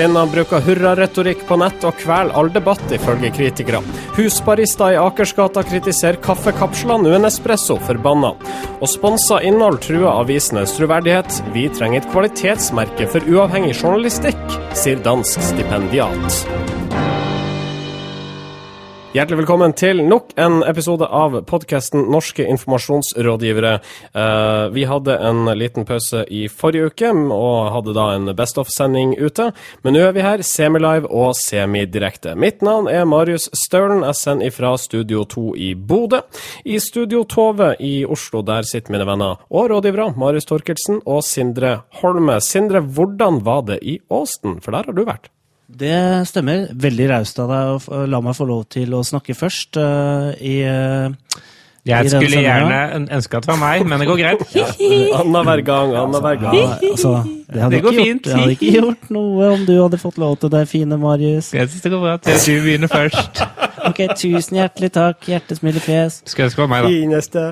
[0.00, 3.82] kvinner bruker hurraretorikk på nett og kveler all debatt, ifølge kritikere.
[4.16, 8.32] Husbarister i Akersgata kritiserer kaffekapslene nå en espresso forbanna.
[8.80, 11.42] Og sponsa innhold truer avisenes troverdighet.
[11.52, 16.69] Vi trenger et kvalitetsmerke for uavhengig journalistikk, sier dansk stipendiat.
[19.10, 23.72] Hjertelig velkommen til nok en episode av podkasten Norske informasjonsrådgivere.
[24.14, 29.16] Eh, vi hadde en liten pause i forrige uke og hadde da en Best of-sending
[29.18, 29.48] ute.
[29.82, 32.36] Men nå er vi her, semilive og semidirekte.
[32.38, 34.04] Mitt navn er Marius Staulen.
[34.06, 36.22] Jeg sender ifra Studio 2 i Bodø.
[36.62, 41.80] I Studio Tove i Oslo, der sitter mine venner og rådgivere Marius Torkelsen og Sindre
[41.98, 42.38] Holme.
[42.38, 44.60] Sindre, hvordan var det i Åsten?
[44.62, 45.32] For der har du vært.
[45.80, 46.66] Det stemmer.
[46.74, 50.60] Veldig raust av deg å la meg få lov til å snakke først uh, i
[50.66, 51.38] uh,
[51.86, 54.42] jeg skulle gjerne ønske at det var meg, men det går greit.
[54.60, 54.66] Ja,
[55.20, 56.56] Annenhver gang, annenhver gang.
[56.56, 57.12] Ja, altså,
[57.48, 58.26] det, det går fint.
[58.26, 61.54] Gjort, jeg hadde ikke gjort noe om du hadde fått lov til det fine, Marius.
[61.56, 63.40] Jeg syns det går bra til du begynner først.
[63.88, 65.24] ok, tusen hjertelig takk.
[65.32, 66.20] Hjertesmilefjes.
[66.28, 66.92] Skal ønske det var meg, da.
[66.92, 67.46] Fineste.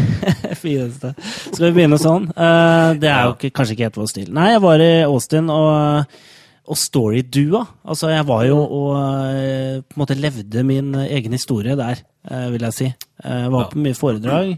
[0.62, 1.14] Fineste.
[1.48, 2.28] Skal vi begynne sånn?
[2.36, 4.28] Uh, det er jo ikke, kanskje ikke helt vår stil.
[4.36, 6.20] Nei, jeg var i Austin, og
[6.62, 7.64] og storydua.
[7.84, 8.90] Altså, jeg var jo og
[9.34, 12.88] eh, på en måte levde min egen historie der, eh, vil jeg si.
[13.22, 14.56] Jeg var på mye foredrag.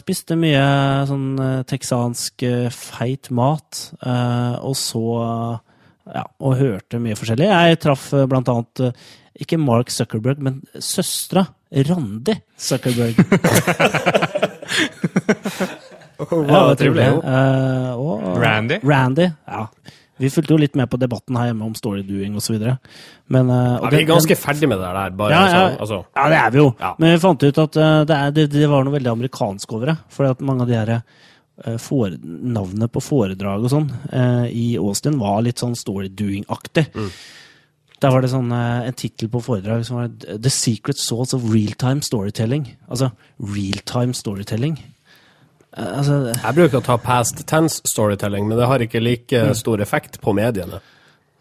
[0.00, 0.64] Spiste mye
[1.08, 1.36] sånn
[1.68, 3.80] texansk feit mat.
[4.64, 5.02] Og så
[6.08, 7.50] Ja, og hørte mye forskjellig.
[7.50, 8.94] Jeg traff blant annet
[9.38, 11.44] ikke Mark Zuckerberg, men søstera.
[11.68, 13.20] Randi Zuckerberg.
[16.18, 17.06] oh, wow, ja, trivelig.
[17.24, 18.78] Uh, og, Randy?
[18.84, 19.66] Randy, ja.
[20.18, 22.58] Vi fulgte jo litt med på debatten her hjemme om storydoing osv.
[22.58, 25.32] Men uh, ja, Vi er ganske ferdig med det der, bare.
[25.34, 26.02] Ja, ja, altså.
[26.16, 26.68] ja det er vi jo.
[26.80, 26.92] Ja.
[26.98, 29.92] Men vi fant ut at uh, det, er, det, det, var noe veldig amerikansk over
[29.92, 29.96] det.
[30.14, 32.18] For at mange av de her uh, for,
[32.58, 33.88] navnene på foredrag og sånn
[34.54, 36.84] i Austin var litt sånn storydoing-aktig.
[36.94, 37.08] Mm.
[37.98, 42.06] Der var det sånn, en tittel på foredrag som var 'The Secret Source of Real-Time
[42.06, 42.68] Storytelling'.
[42.86, 43.10] Altså
[43.42, 44.78] real-time storytelling.
[45.76, 49.58] Altså, jeg bruker å ta past tense storytelling, men det har ikke like mm.
[49.58, 50.80] stor effekt på mediene.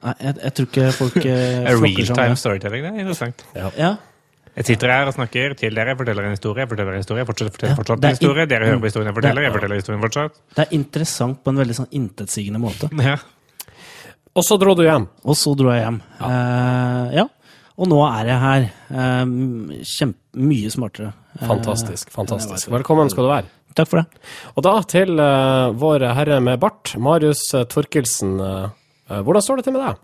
[0.04, 3.46] Nei, jeg, jeg tror ikke folk eh, Real time storytelling, det er interessant.
[3.56, 3.72] Ja.
[3.80, 3.96] ja.
[4.58, 7.22] Jeg sitter her og snakker til dere, jeg forteller en historie, jeg forteller en historie,
[7.22, 10.06] jeg fortsetter forteller fortsatt en historie, dere hører på historien jeg forteller, jeg forteller historien
[10.06, 10.40] fortsatt.
[10.58, 12.90] Det er interessant på en veldig sånn intetsigende måte.
[13.06, 13.20] Ja.
[14.38, 15.08] Og så dro du hjem.
[15.26, 16.00] Og så dro jeg hjem.
[16.20, 16.30] Ja.
[16.30, 17.28] Uh, ja.
[17.78, 18.68] Og nå er jeg her.
[18.90, 21.14] Uh, kjempe, mye smartere.
[21.38, 22.10] Fantastisk.
[22.14, 22.70] fantastisk.
[22.74, 23.57] Velkommen skal du være.
[23.78, 24.26] Takk for det.
[24.58, 28.38] Og da til uh, vår herre med bart, Marius uh, Torkelsen.
[28.42, 30.04] Uh, hvordan står det til med deg?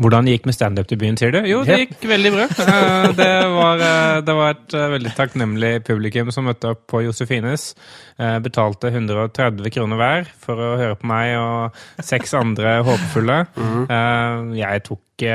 [0.00, 1.40] Hvordan det gikk med standup-debuten, sier du?
[1.44, 2.44] Jo, det gikk veldig bra.
[3.18, 3.82] Det var,
[4.24, 7.74] det var, et veldig takknemlig publikum som møtte opp på Josefines.
[8.40, 13.42] Betalte 130 kroner hver for å høre på meg og seks andre håpefulle.
[13.58, 14.54] Mm.
[14.56, 15.26] Jeg tok,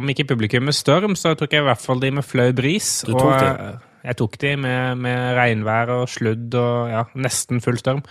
[0.00, 2.94] om ikke publikum med storm, så tok jeg i hvert fall de med flau bris.
[3.04, 7.78] Du tok og, jeg tok de med, med regnvær og sludd og ja, nesten full
[7.80, 8.04] storm.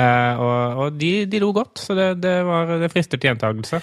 [0.00, 3.82] Eh, og, og de, de, lo godt, så det, det, var, det frister til gjentakelse.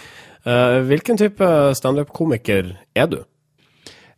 [0.49, 3.21] Eh, hvilken type standup-komiker er du?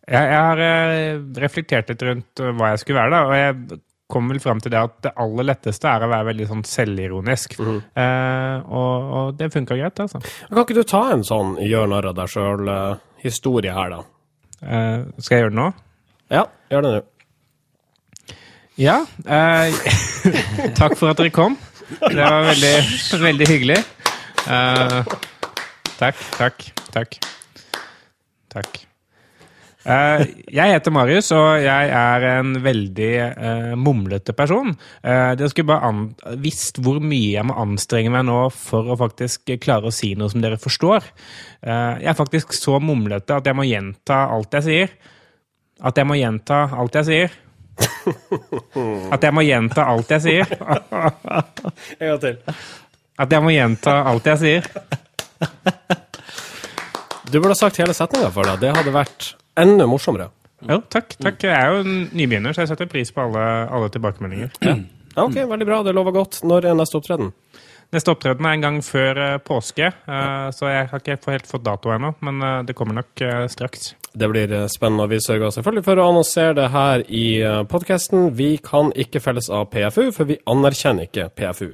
[0.08, 3.24] Jeg, jeg har eh, reflektert litt rundt hva jeg skulle være, da.
[3.28, 6.48] og jeg kom vel fram til det at det aller letteste er å være veldig
[6.50, 7.56] sånn selvironisk.
[7.62, 10.22] Mm eh, og, og, det funka greit, altså.
[10.50, 14.02] Kan ikke du ta en sånn gjør narr av deg sjøl-historie her, da?
[14.62, 15.70] Eh, skal jeg gjøre det nå?
[16.32, 17.02] Ja, gjør det nå.
[18.82, 19.04] Ja.
[19.26, 19.74] Eh,
[20.80, 21.58] takk for at dere kom.
[22.02, 22.76] Det var veldig,
[23.22, 23.82] veldig hyggelig.
[24.50, 25.02] Eh,
[26.00, 26.64] takk, takk,
[26.96, 27.20] takk.
[28.52, 28.80] Takk.
[29.82, 30.24] Eh,
[30.54, 34.74] jeg heter Marius, og jeg er en veldig eh, mumlete person.
[35.02, 39.54] Eh, dere skulle bare visst hvor mye jeg må anstrenge meg nå for å faktisk
[39.62, 41.06] klare å si noe som dere forstår.
[41.62, 45.00] Eh, jeg er faktisk så mumlete at jeg må gjenta alt jeg sier.
[45.86, 47.42] At jeg må gjenta alt jeg sier.
[49.16, 50.52] At jeg må gjenta alt jeg sier.
[52.02, 52.38] En gang til.
[53.22, 54.68] At jeg må gjenta alt jeg sier.
[57.32, 58.60] Du burde ha sagt hele setninga for deg.
[58.64, 60.32] Det hadde vært enda morsommere.
[60.68, 61.16] Jo, takk.
[61.22, 61.42] takk.
[61.46, 64.52] Jeg er jo en nybegynner, så jeg setter pris på alle, alle tilbakemeldinger.
[65.12, 65.26] Ja.
[65.26, 65.82] ok, Veldig bra.
[65.84, 66.38] Det lover godt.
[66.48, 67.34] Når er neste opptreden?
[67.92, 71.66] Neste opptreden er en gang før uh, påske, uh, så jeg har ikke helt fått
[71.66, 72.14] dato ennå.
[72.24, 73.92] Men uh, det kommer nok straks.
[74.14, 75.04] Det blir spennende.
[75.04, 78.32] og Vi sørger selvfølgelig for å annonsere det her i uh, podkasten.
[78.36, 81.72] Vi kan ikke felles av PFU, for vi anerkjenner ikke PFU.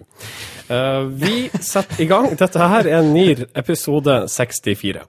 [1.18, 2.30] vi setter i gang.
[2.38, 5.06] Dette her er NIR episode 64.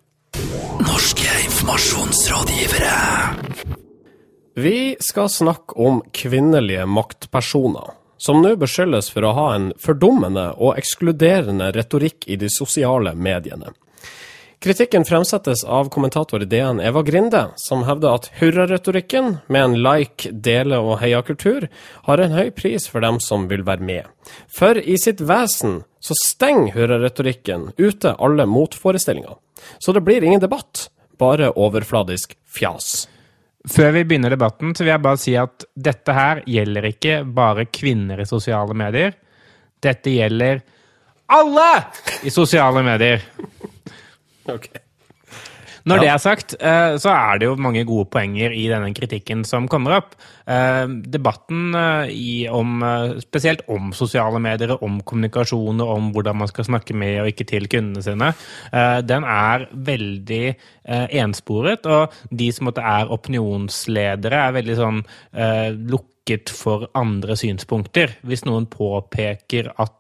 [0.87, 2.97] Norske informasjonsrådgivere.
[4.59, 7.95] Vi skal snakke om kvinnelige maktpersoner.
[8.21, 13.71] som nå beskyldes for å ha en fordummende og ekskluderende retorikk i de sosiale mediene.
[14.61, 20.33] Kritikken fremsettes av kommentator i DN Eva Grinde, som hevder at hurraretorikken, med en like,
[20.33, 21.69] dele- og heiakultur,
[22.09, 24.09] har en høy pris for dem som vil være med.
[24.51, 29.39] For i sitt vesen så stenger hurraretorikken ute alle motforestillinger.
[29.79, 30.89] Så det blir ingen debatt,
[31.19, 33.07] bare overfladisk fjas.
[33.69, 37.69] Før vi begynner debatten, så vil jeg bare si at dette her gjelder ikke bare
[37.71, 39.15] kvinner i sosiale medier.
[39.79, 40.65] Dette gjelder
[41.31, 41.71] alle
[42.27, 43.23] i sosiale medier.
[44.59, 44.81] Okay.
[45.89, 49.45] Når det er sagt, eh, så er det jo mange gode poenger i denne kritikken
[49.49, 50.17] som kommer opp.
[50.49, 50.85] Eh,
[51.15, 52.83] debatten eh, i, om,
[53.23, 57.49] spesielt om sosiale medier, om kommunikasjon og om hvordan man skal snakke med og ikke
[57.49, 58.33] til kundene sine,
[59.09, 60.45] den er veldig
[61.23, 61.87] ensporet.
[61.87, 65.03] Og de som er opinionsledere, er veldig sånn
[65.89, 66.18] lukket
[66.55, 68.19] for andre synspunkter.
[68.27, 69.99] Hvis noen påpeker at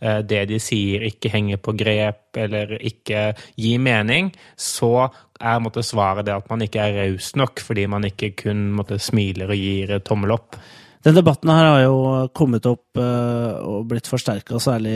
[0.00, 5.08] Eh, det de sier ikke henger på grep eller ikke gir mening, så
[5.42, 9.00] er måtte, svaret det at man ikke er raus nok fordi man ikke kun måtte,
[9.02, 10.56] smiler og gir tommel opp.
[11.02, 11.96] Den debatten her har jo
[12.30, 14.92] kommet opp uh, og blitt forsterka, særlig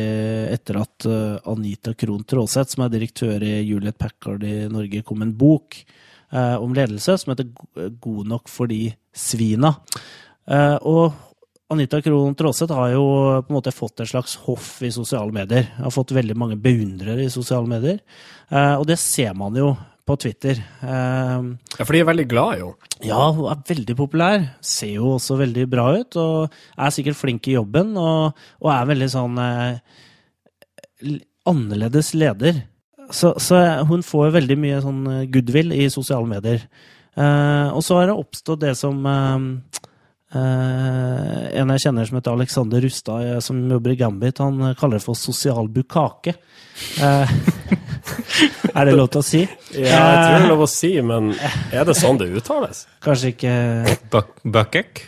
[0.54, 5.18] etter at uh, Anita Krohn Traaseth, som er direktør i Juliet Packard i Norge, kom
[5.18, 5.80] med en bok
[6.36, 7.46] om ledelse som heter
[8.02, 9.70] God nok for de svina.
[10.46, 11.14] Og
[11.72, 13.04] Anita Krohn Traaseth har jo
[13.42, 15.66] på en måte fått et slags hoff i sosiale medier.
[15.80, 17.98] Har fått veldig mange beundrere i sosiale medier.
[18.50, 19.72] Eh, og det ser man jo
[20.06, 20.60] på Twitter.
[20.62, 22.90] Eh, ja, For de er veldig glad i henne?
[23.08, 24.46] Ja, hun er veldig populær.
[24.62, 26.18] Ser jo også veldig bra ut.
[26.22, 27.96] Og er sikkert flink i jobben.
[27.98, 31.18] Og, og er veldig sånn eh,
[31.50, 32.62] annerledes leder.
[33.10, 33.58] Så, så,
[33.90, 35.02] hun får veldig mye sånn
[35.34, 36.62] goodwill i sosiale medier.
[37.18, 39.82] Eh, og så har det oppstått det som eh,
[40.34, 44.74] Uh, en jeg kjenner som heter Alexander Rustad, eh, som jobber i Gambit, han eh,
[44.78, 46.34] kaller det for sosial bukake.
[46.98, 47.30] Uh,
[48.76, 49.44] er det lov til å si?
[49.78, 51.30] Ja, jeg tror det er lov å si, men
[51.70, 52.84] er det sånn det uttales?
[53.06, 53.54] Kanskje ikke
[54.42, 55.06] Buckek?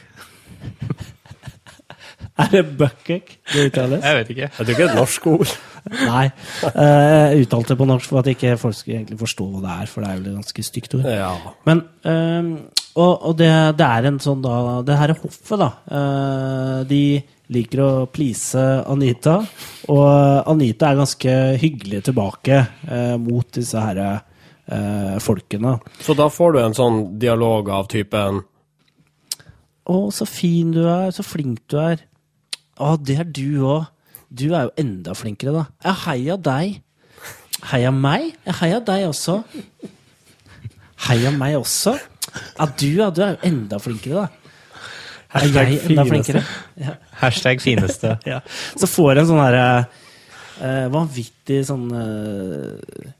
[2.44, 4.04] Er det buckek det uttales?
[4.04, 4.48] Jeg vet ikke.
[4.48, 5.54] Jeg tror ikke det er et norsk ord.
[5.98, 6.24] Nei.
[6.64, 9.92] Jeg uttalte det på norsk for at ikke folk skulle egentlig forstå hva det er,
[9.92, 11.08] for det er jo et ganske stygt ord.
[11.08, 11.32] Ja.
[11.68, 11.86] Men
[12.98, 15.68] og, og det, det, er en sånn da Det her er hoffet, da.
[15.86, 17.20] Uh, de
[17.54, 18.58] liker å please
[18.90, 19.38] Anita.
[19.92, 20.08] Og
[20.50, 22.60] Anita er ganske hyggelig tilbake
[22.90, 25.78] uh, mot disse her uh, folkene.
[26.02, 28.42] Så da får du en sånn dialog av typen
[29.88, 31.12] Å, så fin du er.
[31.14, 32.02] Så flink du er.
[32.78, 33.88] Å, det er du òg.
[34.28, 35.64] Du er jo enda flinkere, da.
[35.84, 36.80] Jeg heier deg.
[37.70, 38.34] Heia meg?
[38.46, 39.40] Jeg heier deg også.
[41.08, 41.96] Heia meg også.
[42.58, 44.48] Ja, du, ja, du er jo enda flinkere, da.
[45.28, 45.74] Hashtag
[46.08, 46.42] flinkere?
[46.80, 46.94] Ja.
[47.20, 48.14] Hashtag fineste.
[48.32, 48.40] ja.
[48.48, 53.10] Så får jeg en sånn herre uh, vanvittig sånn uh,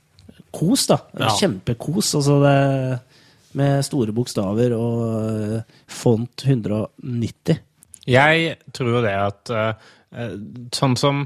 [0.55, 1.01] kos, da.
[1.19, 1.33] Ja.
[1.37, 2.15] Kjempekos.
[2.17, 2.57] Altså det
[3.57, 7.57] med store bokstaver og uh, font 190.
[8.09, 9.51] Jeg tror det at
[10.73, 11.23] sånn som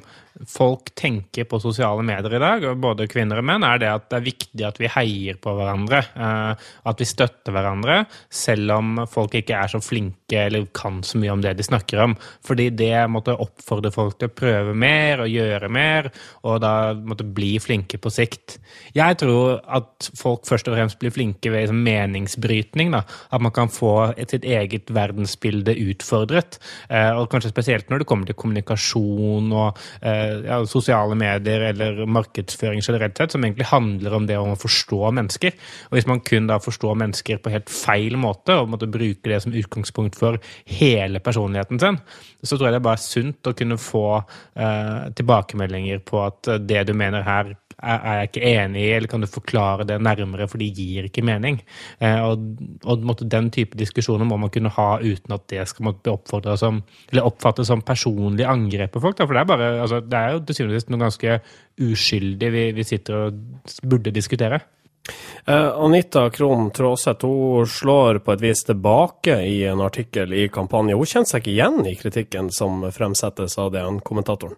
[0.49, 4.19] folk tenker på sosiale medier i dag, både kvinner og menn, er det at det
[4.19, 6.03] er viktig at vi heier på hverandre.
[6.13, 11.19] Eh, at vi støtter hverandre, selv om folk ikke er så flinke eller kan så
[11.21, 12.15] mye om det de snakker om.
[12.45, 16.09] Fordi det måtte oppfordre folk til å prøve mer og gjøre mer,
[16.43, 18.57] og da måtte bli flinke på sikt.
[18.95, 22.93] Jeg tror at folk først og fremst blir flinke ved liksom, meningsbrytning.
[22.95, 23.03] Da.
[23.33, 26.59] At man kan få sitt eget verdensbilde utfordret.
[26.89, 32.03] Eh, og kanskje spesielt når det kommer til kommunikasjon og eh, ja, sosiale medier eller
[32.09, 35.55] markedsføring generelt sett, som egentlig handler om det om å forstå mennesker.
[35.89, 39.41] Og hvis man kun da forstår mennesker på helt feil måte, og måtte bruke det
[39.43, 41.99] som utgangspunkt for hele personligheten sin,
[42.43, 46.85] så tror jeg det er bare sunt å kunne få eh, tilbakemeldinger på at det
[46.89, 50.61] du mener her er jeg ikke enig i, eller kan du forklare det nærmere, for
[50.61, 51.59] de gir ikke mening.
[51.99, 52.43] Eh, og,
[52.87, 56.83] og Den type diskusjoner må man kunne ha uten at det skal måtte bli som,
[57.23, 59.17] oppfattes som personlig angrep på folk.
[59.17, 59.27] Da.
[59.27, 61.41] For det er, bare, altså, det er jo til syvende og sist noe ganske
[61.83, 63.43] uskyldig vi, vi sitter og
[63.83, 64.63] burde diskutere.
[65.47, 67.27] Uh, Anita Krohn Traaseth
[67.67, 70.95] slår på et vis tilbake i en artikkel i kampanje.
[70.95, 74.55] Hun kjenner seg ikke igjen i kritikken som fremsettes av den kommentatoren.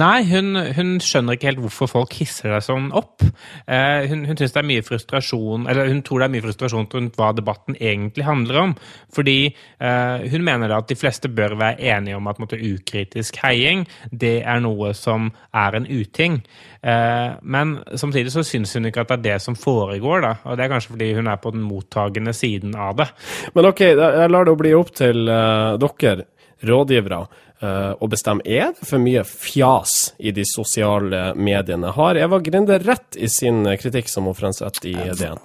[0.00, 3.24] Nei, hun, hun, skjønner ikke helt hvorfor folk hisser seg sånn opp.
[3.66, 7.18] Eh, hun, hun det er mye frustrasjon, eller hun tror det er mye frustrasjon rundt
[7.18, 8.74] hva debatten egentlig handler om.
[9.14, 13.86] Fordi eh, hun mener at de fleste bør være enige om at måtte, ukritisk heiing
[14.10, 16.40] det er noe som er en uting.
[16.80, 20.34] Eh, men samtidig så syns hun ikke at det er det som foregår, da.
[20.44, 23.10] Og det er kanskje fordi hun er på den mottagende siden av det.
[23.54, 26.28] Men ok, jeg lar det bli opp til uh, dere.
[26.60, 27.22] rådgivere
[27.60, 28.40] å bestemme.
[28.48, 31.92] Er det for mye fjas i de sosiale mediene?
[31.92, 35.42] Har Eva Grinde rett i sin kritikk som hun fremsetter i DN?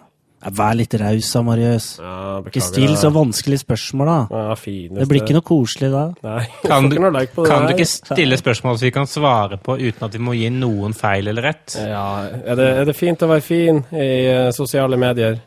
[0.53, 1.85] Vær litt raus da, Marius.
[1.97, 4.17] Ja, ikke still så vanskelige spørsmål, da.
[4.29, 6.03] Ja, det blir ikke noe koselig da.
[6.25, 10.05] Nei, kan du, like kan du ikke stille spørsmål som vi kan svare på uten
[10.05, 11.79] at vi må gi noen feil eller rett?
[11.79, 15.39] Ja, Er det, er det fint å være fin i uh, sosiale medier?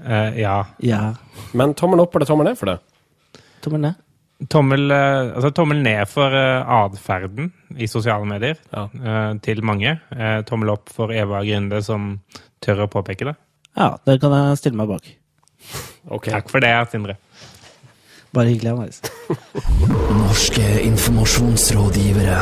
[0.00, 0.56] Uh, ja.
[0.80, 1.02] ja.
[1.52, 2.78] Men tommel opp eller tommel ned for det?
[3.66, 4.00] Tommel ned.
[4.50, 8.88] Tommel, uh, altså, tommel ned for atferden i sosiale medier ja.
[9.42, 9.96] til mange.
[10.46, 12.16] tommel opp for Eva Grinde, som
[12.62, 13.34] tør å påpeke det.
[13.74, 15.08] Ja, det kan jeg stille meg bak.
[16.06, 16.34] Okay.
[16.34, 17.16] Takk for det, Sindre.
[18.34, 18.74] Bare hyggelig.
[18.76, 19.02] Maris.
[20.22, 22.38] Norske informasjonsrådgivere.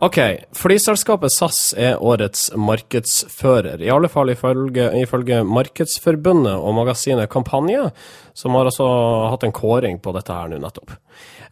[0.00, 0.16] Ok,
[0.56, 7.90] flyselskapet SAS er årets markedsfører, i alle fall ifølge, ifølge Markedsforbundet og magasinet Kampanje,
[8.32, 8.86] som har altså
[9.28, 10.94] hatt en kåring på dette her nå nettopp.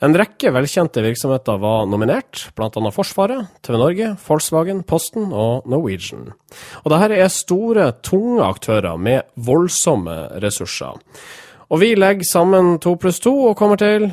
[0.00, 2.71] En rekke velkjente virksomheter var nominert, bl.a.
[2.95, 6.31] Forsvaret, TV Norge, Volkswagen, Posten og Norwegian.
[6.87, 10.97] Og dette er store, tunge aktører med voldsomme ressurser.
[11.69, 14.09] Og vi legger sammen to pluss to og kommer til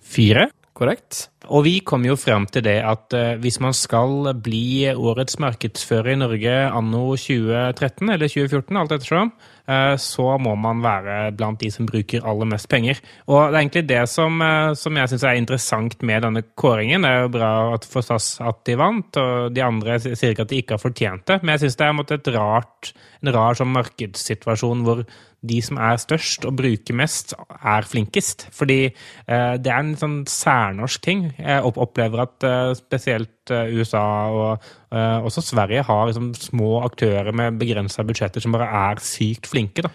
[0.00, 0.48] Fire.
[0.82, 1.28] Korrekt.
[1.54, 6.14] Og vi kom jo frem til det at uh, hvis man skal bli årets markedsfører
[6.14, 9.30] i Norge anno 2013 eller 2014, alt ettersom,
[9.70, 12.98] uh, så må man være blant de som bruker aller mest penger.
[13.28, 17.06] Og det er egentlig det som, uh, som jeg syns er interessant med denne kåringen.
[17.06, 20.48] Det er jo bra at for SAS at de vant, og de andre sier ikke
[20.48, 23.58] at de ikke har fortjent det, men jeg syns det er et rart, en rar
[23.58, 25.06] sånn markedssituasjon hvor
[25.42, 28.46] de som er størst og bruker mest, er flinkest.
[28.54, 31.24] Fordi eh, det er en sånn særnorsk ting.
[31.38, 34.52] Jeg opplever at eh, spesielt eh, USA og
[34.94, 39.88] eh, også Sverige har liksom, små aktører med begrensa budsjetter som bare er sykt flinke.
[39.88, 39.92] da.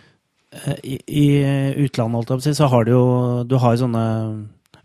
[0.52, 1.28] Eh, I, i
[1.88, 3.08] utlandet så har du jo
[3.48, 4.06] du har sånne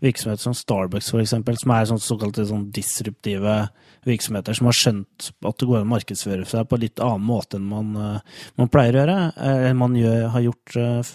[0.03, 3.63] virksomheter som Starbucks, f.eks., som er sånn såkalte sånn disruptive
[4.07, 7.59] virksomheter som har skjønt at det går an å markedsføre seg på litt annen måte
[7.59, 11.11] enn man, eh, man pleier å gjøre, eller eh, man gjør, har gjort uh,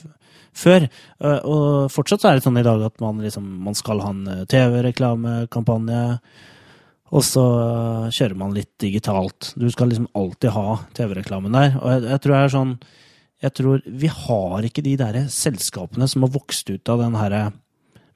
[0.59, 0.87] før.
[1.47, 1.65] Og
[1.95, 6.01] fortsatt er det sånn i dag at man, liksom, man skal ha en TV-reklamekampanje.
[7.15, 7.45] Og så
[8.13, 9.53] kjører man litt digitalt.
[9.57, 11.79] Du skal liksom alltid ha TV-reklamen der.
[11.79, 12.75] Og jeg, jeg, tror det er sånn
[13.45, 17.45] Jeg tror vi har ikke de der selskapene som har vokst ut av den herre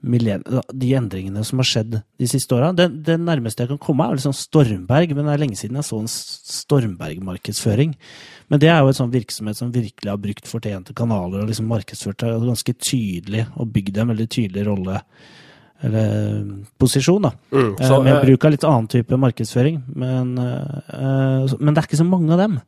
[0.03, 2.73] de endringene som har skjedd de siste åra.
[2.75, 5.87] Det, det, nærmeste jeg kan komme, er liksom Stormberg, men det er lenge siden jeg
[5.87, 7.95] så en Stormberg-markedsføring.
[8.51, 11.71] Men det er jo en sånn virksomhet som virkelig har brukt fortjente kanaler og liksom
[11.71, 14.99] markedsført det ganske tydelig og bygd en veldig tydelig rolle
[15.83, 16.45] eller
[16.79, 17.33] posisjon, da.
[17.51, 19.81] Mm, så, med bruk av litt annen type markedsføring.
[19.99, 22.61] Men, uh, men det er ikke så mange av dem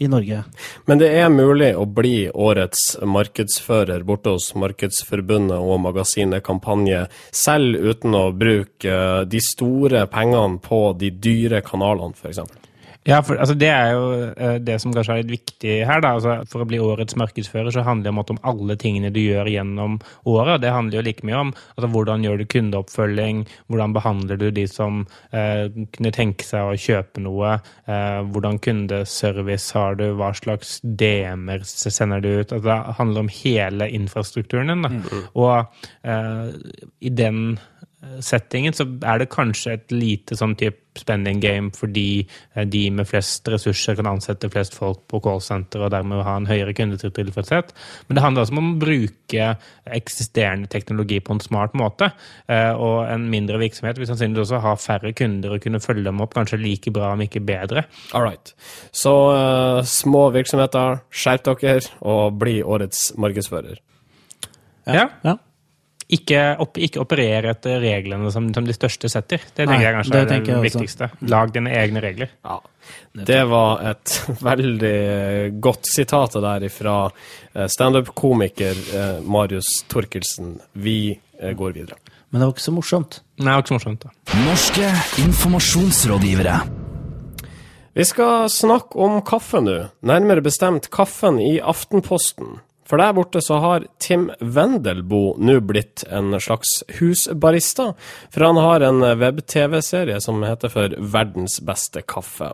[0.00, 0.42] i Norge.
[0.88, 7.76] Men det er mulig å bli årets markedsfører borte hos Markedsforbundet og magasinet Kampanje, selv
[7.76, 8.96] uten å bruke
[9.28, 12.69] de store pengene på de dyre kanalene, f.eks.?
[13.08, 16.02] Ja, for altså, Det er jo uh, det som kanskje er litt viktig her.
[16.04, 19.48] da, altså, For å bli årets markedsfører så handler det om alle tingene du gjør
[19.48, 20.54] gjennom året.
[20.54, 24.50] og Det handler jo like mye om altså, hvordan gjør du kundeoppfølging, hvordan behandler du
[24.50, 25.64] de som uh,
[25.96, 27.56] kunne tenke seg å kjøpe noe,
[27.88, 32.52] uh, hvordan kundeservice har du, hva slags DM-er sender du ut.
[32.52, 34.84] altså Det handler om hele infrastrukturen din.
[34.84, 35.26] da, mm.
[35.40, 35.66] Og
[37.00, 37.58] i den
[38.24, 42.22] settingen, så er det kanskje et lite sånn type spending game fordi
[42.54, 46.48] eh, de med flest ressurser kan ansette flest folk på callsenter og dermed ha en
[46.48, 47.74] høyere kundetilfredshet.
[48.08, 49.50] Men det handler også om å bruke
[49.90, 52.10] eksisterende teknologi på en smart måte.
[52.50, 56.22] Eh, og en mindre virksomhet vil sannsynligvis også ha færre kunder og kunne følge dem
[56.22, 57.86] opp kanskje like bra, om ikke bedre.
[58.14, 58.54] All right.
[58.92, 63.80] Så uh, små virksomheter, skjerp dere og bli årets markedsfører.
[64.86, 65.08] Ja.
[65.24, 65.38] ja
[66.16, 69.42] ikke, opp, ikke operere etter reglene som, som, de største setter.
[69.42, 71.08] Det tenker Nei, jeg kanskje det er det viktigste.
[71.30, 72.32] Lag dine egne regler.
[72.46, 72.58] Ja,
[73.30, 74.16] Det var et
[74.50, 74.98] veldig
[75.62, 80.56] godt sitat der fra eh, standup-komiker eh, Marius Torkelsen.
[80.72, 82.00] Vi eh, går videre.
[82.30, 83.22] Men det var ikke så morsomt.
[83.40, 84.06] Nei, det var ikke så morsomt.
[84.06, 84.42] da.
[84.46, 84.92] Norske
[85.26, 86.60] informasjonsrådgivere.
[87.98, 89.76] Vi skal snakke om kaffe nå,
[90.06, 92.60] nærmere bestemt kaffen i Aftenposten.
[92.90, 97.92] For der borte så har Tim Wendelboe nå blitt en slags husbarista,
[98.34, 102.50] for han har en web-TV-serie som heter for Verdens beste kaffe.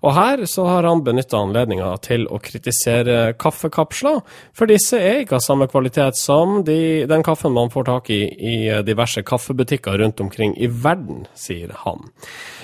[0.00, 4.22] Og her så har han benytta anledninga til å kritisere kaffekapsler,
[4.56, 8.22] for disse er ikke av samme kvalitet som de, den kaffen man får tak i
[8.46, 8.56] i
[8.86, 12.08] diverse kaffebutikker rundt omkring i verden, sier han.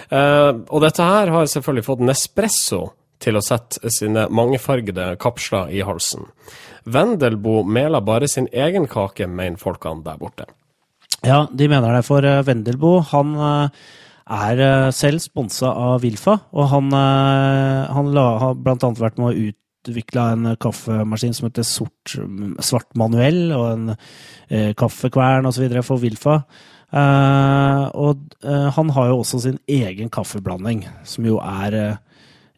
[0.08, 2.82] Uh, og dette her har selvfølgelig fått Nespresso
[3.22, 6.26] til å sette sine mangefargede kapsler i halsen.
[6.84, 10.48] Vendelbo meler bare sin egen kake, mener folkene der borte.
[11.22, 12.04] Ja, de mener det.
[12.06, 13.82] For eh, Vendelbo han eh,
[14.32, 19.30] er eh, selv sponsa av Wilfa, og han, eh, han la, har annet vært med
[19.30, 22.16] å utvikle en kaffemaskin som heter sort,
[22.62, 25.68] Svart Manuell, og en eh, kaffekvern osv.
[25.86, 26.40] for Wilfa.
[26.92, 32.00] Eh, og eh, han har jo også sin egen kaffeblanding, som jo er eh,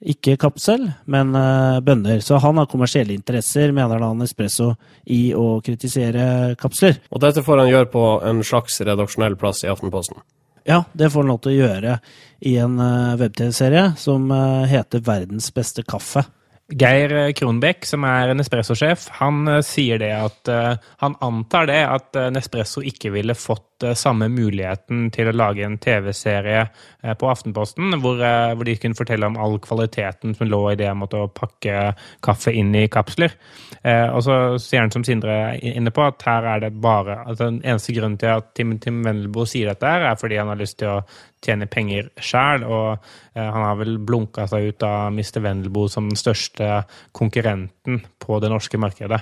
[0.01, 1.81] ikke kapsel, men bønder.
[1.87, 2.21] bønner.
[2.21, 4.75] Så han har kommersielle interesser, mener han Espresso,
[5.07, 6.99] i å kritisere kapsler.
[7.11, 10.21] Og dette får han gjøre på en slags redaksjonell plass i Aftenposten.
[10.65, 11.99] Ja, det får han lov til å gjøre
[12.45, 16.25] i en uh, web-TV-serie som eh, heter Verdens beste kaffe.
[16.73, 22.17] Geir Kronbekk, som er Nespresso-sjef, han eh, sier det at eh, han antar det at
[22.17, 27.97] eh, Nespresso ikke ville fått samme muligheten til å lage en TV-serie eh, på Aftenposten,
[28.03, 31.27] hvor, eh, hvor de kunne fortelle om all kvaliteten som lå i det med å
[31.29, 31.93] pakke
[32.25, 33.37] kaffe inn i kapsler.
[33.83, 37.21] Eh, og så sier han som Sindre er inne på, at her er det bare
[37.25, 40.53] at Den eneste grunnen til at Tim, Tim Vendelbo sier dette, her, er fordi han
[40.53, 41.03] har lyst til å
[41.45, 43.05] tjene penger sjæl, og
[43.37, 45.43] han har vel blunka seg ut av Mr.
[45.45, 49.21] Vendelbo som den største konkurrenten på det norske markedet.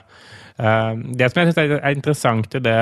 [0.54, 2.78] Det som jeg syns er interessant i det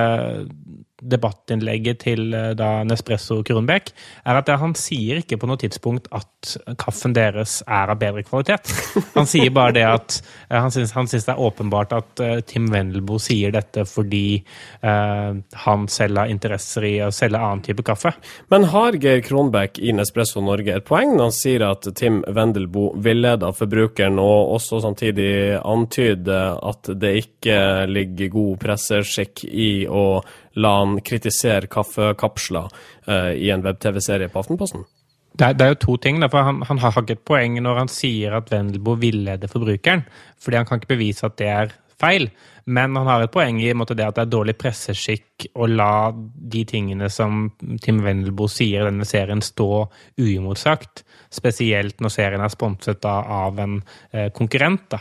[1.03, 3.93] debattinnlegget til eh, da Nespresso Kronbekk,
[4.25, 8.71] er at han sier ikke på noe tidspunkt at kaffen deres er av bedre kvalitet.
[9.15, 10.17] Han sier bare det at
[10.49, 14.41] eh, han syns, han syns det er åpenbart at eh, Tim Wendelboe sier dette fordi
[14.41, 18.15] eh, han selv har interesser i å selge annen type kaffe.
[18.53, 22.97] Men har Geir Kronbekk i Nespresso Norge et poeng når han sier at Tim Wendelboe
[23.05, 27.59] villeder forbrukeren, og også samtidig antyder at det ikke
[27.91, 30.05] ligger god presseskikk i å
[30.55, 32.71] la han kritisere kaffekapsler
[33.07, 34.87] eh, i en web-TV-serie på Aftenposten?
[35.31, 36.19] Det er, det er jo to ting.
[36.27, 40.03] For han, han har ikke et poeng når han sier at Wendelbo villeder forbrukeren.
[40.41, 42.31] fordi han kan ikke bevise at det er feil.
[42.71, 46.13] Men han har et poeng i måte, det at det er dårlig presseskikk å la
[46.15, 47.49] de tingene som
[47.83, 49.87] Tim Wendelbo sier i denne serien, stå
[50.21, 51.05] uimotsagt.
[51.33, 53.81] Spesielt når serien er sponset av en
[54.13, 54.87] eh, konkurrent.
[54.93, 55.01] da.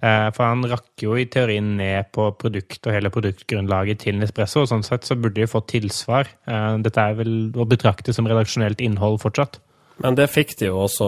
[0.00, 4.64] Eh, For han rakk jo i teorien ned på produkt og hele produktgrunnlaget til Nespresso.
[4.64, 6.28] og Sånn sett så burde de fått tilsvar.
[6.48, 9.60] Eh, Dette er vel å betrakte som redaksjonelt innhold fortsatt.
[10.04, 11.06] Men det fikk de jo også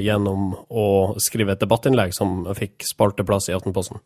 [0.00, 0.86] gjennom å
[1.20, 4.00] skrive et debattinnlegg som fikk spalteplass i Aftenposten.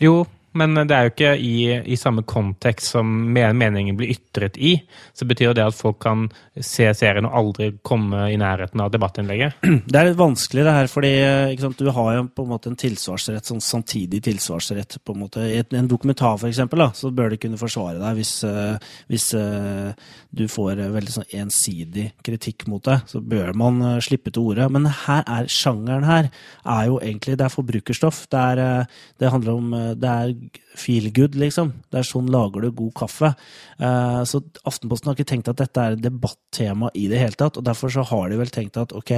[0.00, 0.26] Jo,
[0.58, 1.56] men det er jo ikke i,
[1.94, 4.74] i samme kontekst som meningen blir ytret i.
[5.16, 6.26] Så betyr jo det at folk kan
[6.60, 9.62] se serien og aldri komme i nærheten av debattinnlegget.
[9.92, 12.70] Det er litt vanskelig det her, fordi eh, sant, du har jo på en måte
[12.70, 14.98] en tilsvarsrett, sånn samtidig tilsvarsrett.
[15.04, 15.44] på en måte.
[15.48, 19.28] I en dokumentar for eksempel, da, så bør de kunne forsvare deg hvis, eh, hvis
[19.38, 23.06] eh, du får veldig sånn ensidig kritikk mot deg.
[23.08, 24.68] Så bør man slippe til ordet.
[24.72, 28.24] Men her er sjangeren her er jo egentlig det er forbrukerstoff.
[28.32, 28.88] Det, er,
[29.20, 30.34] det handler om Det er
[30.78, 31.72] feel good, liksom.
[31.90, 33.32] Det er sånn lager du god kaffe.
[33.78, 37.64] Eh, Så Aftenposten har ikke tenkt at dette er debattema i det hele tatt, og
[37.64, 39.12] derfor så har de vel tenkt at ok,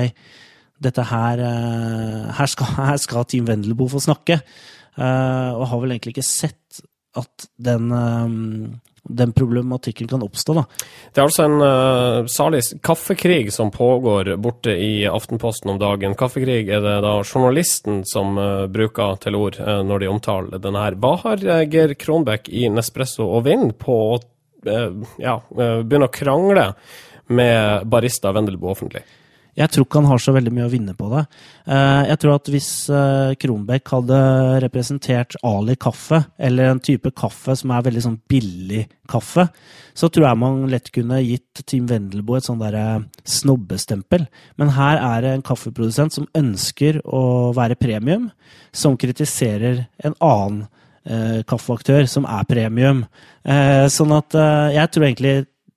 [0.82, 4.40] dette her eh, Her skal, her skal Team Wendelboe få snakke.
[4.98, 6.82] Eh, Og har vel egentlig ikke sett
[7.16, 7.88] at den,
[9.04, 10.64] den problematikken kan oppstå, da.
[11.12, 16.16] Det er altså en uh, salig kaffekrig som pågår borte i Aftenposten om dagen.
[16.18, 20.78] Kaffekrig er det da journalisten som uh, bruker til ord uh, når de omtaler den
[20.80, 20.96] her.
[21.00, 24.22] Hva har Geir Kronbekk i Nespresso å vinne på å
[24.64, 26.70] ja, begynne å krangle
[27.36, 29.02] med barista Vendelbo offentlig?
[29.54, 31.20] Jeg tror ikke han har så veldig mye å vinne på det.
[31.70, 34.18] Eh, Jeg tror at hvis eh, Kronbekk hadde
[34.64, 39.46] representert Ali kaffe, eller en type kaffe som er veldig sånn billig kaffe,
[39.94, 44.26] så tror jeg man lett kunne gitt Team Wendelbo et sånn derre snobbestempel.
[44.58, 48.30] Men her er det en kaffeprodusent som ønsker å være premium,
[48.74, 50.64] som kritiserer en annen
[51.06, 53.04] eh, kaffeaktør som er premium.
[53.44, 54.32] Sånn at
[54.72, 55.32] jeg tror egentlig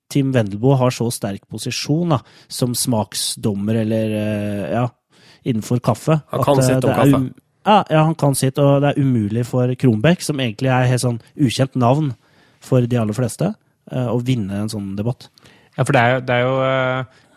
[0.08, 4.86] Team Wendelboe har så sterk posisjon da, som smaksdommer eller eh, ja,
[5.44, 6.20] innenfor kaffe.
[6.32, 7.20] Han kan eh, sitt om kaffe.
[7.22, 7.34] um-
[7.68, 11.02] Ja, ja, han kan sitt, og det er umulig for Kronbekk, som egentlig er helt
[11.02, 12.14] sånn ukjent navn
[12.64, 13.50] for de aller fleste,
[13.92, 15.28] eh, å vinne en sånn debatt.
[15.76, 16.54] Ja, for det er jo, det er jo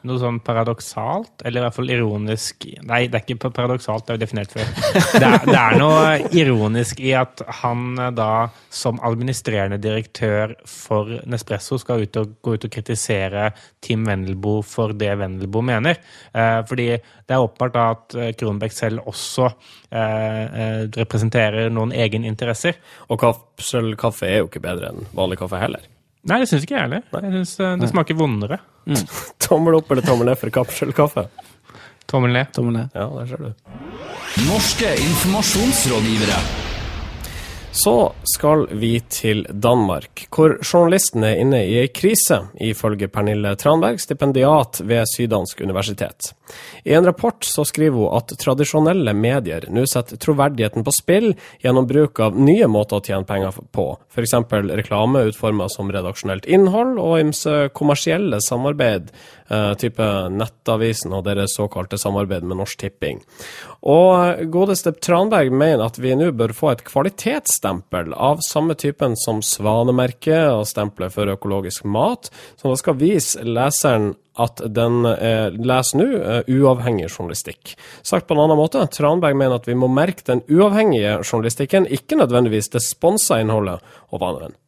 [0.08, 4.14] noe sånn paradoksalt, eller i hvert fall ironisk Nei, det er ikke pa- paradoksalt, det
[4.14, 4.72] er jo definert før.
[5.14, 8.30] Det er, det er noe ironisk i at han eh, da,
[8.74, 13.50] som administrerende direktør for Nespresso, skal ut og, gå ut og kritisere
[13.86, 16.02] Tim Wendelboe for det Wendelboe mener.
[16.34, 21.94] Eh, fordi det er åpenbart da at eh, Kronbekk selv også eh, eh, representerer noen
[21.96, 22.80] egeninteresser.
[23.12, 25.86] Og kapselkaffe er jo ikke bedre enn vanlig kaffe heller.
[26.30, 27.06] Nei, det syns ikke jeg heller.
[27.18, 28.60] Jeg synes eh, det smaker vondere.
[29.46, 31.28] Tommel opp eller tommel ned for kapselkaffe?
[32.12, 32.52] Tommel ned.
[32.54, 32.92] Tommel ned.
[32.98, 33.54] Ja, der ser du.
[34.48, 36.61] Norske informasjonsrådgivere.
[37.74, 44.02] Så skal vi til Danmark, hvor journalisten er inne i ei krise, ifølge Pernille Tranberg,
[44.04, 46.34] stipendiat ved Syddansk universitet.
[46.84, 51.30] I en rapport så skriver hun at tradisjonelle medier nå setter troverdigheten på spill
[51.64, 54.36] gjennom bruk av nye måter å tjene penger på, f.eks.
[54.76, 59.14] reklame utforma som redaksjonelt innhold og ymse kommersielle samarbeid,
[59.82, 63.22] type Nettavisen og deres såkalte samarbeid med Norsk Tipping.
[63.82, 69.42] Og godeste Tranberg mener at vi nå bør få et kvalitetsstempel av samme typen som
[69.46, 76.00] Svanemerket og stempelet for økologisk mat, som da skal vise leseren at den eh, leser
[76.00, 77.76] nå eh, uavhengig journalistikk.
[78.02, 82.20] Sagt på en annen måte, Tranberg mener at vi må merke den uavhengige journalistikken, ikke
[82.22, 84.61] nødvendigvis det sponsa innholdet og vanligvis.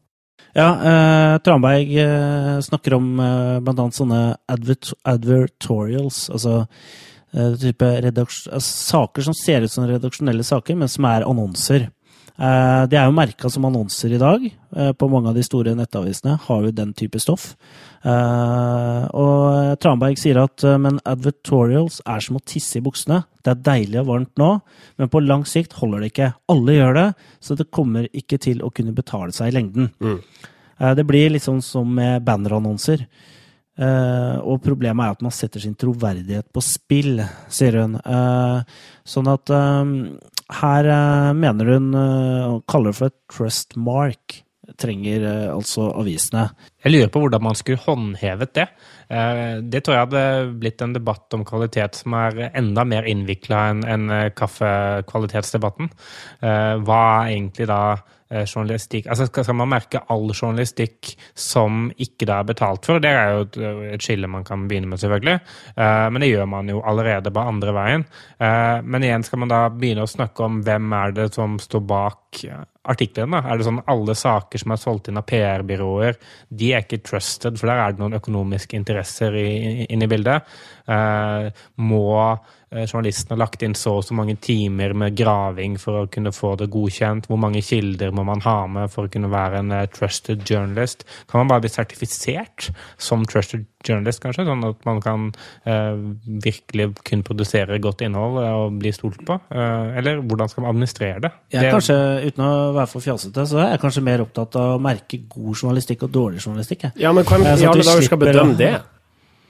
[0.53, 3.87] Ja, eh, Tranberg eh, snakker om eh, bl.a.
[3.89, 6.59] sånne advert advertorials, altså
[7.33, 11.89] eh, type altså, saker som ser ut som redaksjonelle saker, men som er annonser.
[12.37, 14.45] Eh, de er jo merka som annonser i dag.
[14.45, 17.55] Eh, på mange av de store nettavisene har jo den type stoff.
[18.03, 23.21] Eh, og Tranberg sier at eh, men advertorials er som å tisse i buksene.
[23.43, 24.49] Det er deilig og varmt nå,
[24.99, 26.31] men på lang sikt holder det ikke.
[26.51, 27.05] Alle gjør det,
[27.43, 29.89] så det kommer ikke til å kunne betale seg i lengden.
[30.03, 33.05] Eh, Det blir litt sånn som med bannerannonser.
[33.73, 37.95] Eh, og problemet er at man setter sin troverdighet på spill, sier hun.
[38.03, 38.59] Eh,
[39.07, 39.93] sånn at eh,
[40.59, 44.42] her eh, mener hun eh, kaller det for et trust mark.
[44.80, 46.45] Trenger eh, altså avisene.
[46.86, 48.67] Jeg lurer på hvordan man skulle håndhevet det.
[49.12, 50.23] Eh, Det tror jeg hadde
[50.62, 55.91] blitt en debatt om kvalitet som er enda mer innvikla enn eh, kaffekvalitetsdebatten.
[56.39, 57.84] Hva er egentlig da
[58.34, 63.04] journalistikk Altså skal man merke all journalistikk som ikke det er betalt for?
[63.04, 63.43] Det er jo
[63.91, 65.36] et, skille man kan begynne med, selvfølgelig.
[65.76, 68.08] Men det gjør man jo allerede på andre veien.
[68.39, 72.22] Men igjen skal man da begynne å snakke om hvem er det som står bak
[72.84, 73.36] artikkelen.
[73.39, 76.17] Er det sånn alle saker som er solgt inn av PR-byråer,
[76.50, 80.50] de er ikke trusted, for der er det noen økonomiske interesser inne i bildet.
[80.91, 81.48] Eh,
[81.80, 86.10] må eh, journalisten ha lagt inn så og så mange timer med graving for å
[86.12, 87.30] kunne få det godkjent?
[87.32, 91.08] Hvor mange kilder må man ha med for å kunne være en eh, trusted journalist?
[91.32, 94.46] Kan man bare bli sertifisert som trusted journalist, kanskje?
[94.48, 95.28] Sånn at man kan
[95.69, 96.00] eh,
[96.46, 99.38] virkelig kun produsere godt innhold eh, og bli stolt på?
[99.54, 101.34] Eh, eller hvordan skal man administrere det?
[101.54, 104.58] Jeg er det kanskje, Uten å være for fjasete, så er jeg kanskje mer opptatt
[104.60, 106.88] av å merke god journalistikk og dårlig journalistikk.
[106.88, 107.00] Jeg.
[107.06, 108.74] Ja, men hva er i da alle dager skal bedømme det?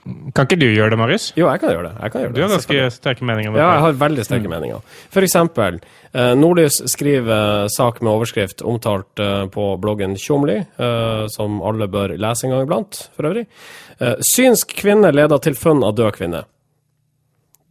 [0.04, 1.30] Kan ikke du gjøre det, Marius?
[1.32, 2.10] Jo, jeg kan gjøre det.
[2.12, 2.36] Kan gjøre det.
[2.36, 4.82] Du har ganske sterke meninger om Ja, jeg har veldig sterke meninger.
[5.14, 5.78] For eksempel,
[6.12, 12.18] eh, Nordlys skriver sak med overskrift omtalt eh, på bloggen Tjomli, eh, som alle bør
[12.20, 13.46] lese en gang iblant, for øvrig.
[13.98, 16.44] Eh, synsk kvinne leder til funn av død kvinne.